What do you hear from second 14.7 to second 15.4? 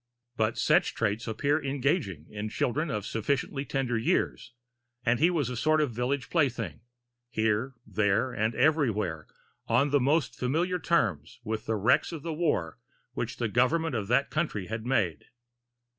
made.